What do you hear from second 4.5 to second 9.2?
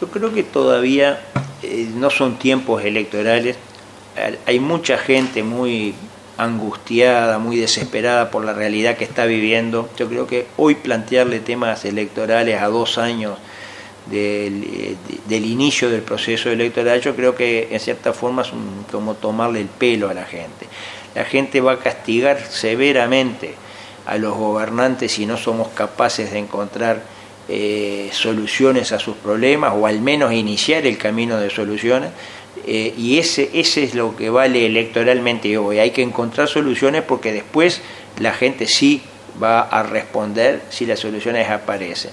mucha gente muy angustiada, muy desesperada por la realidad que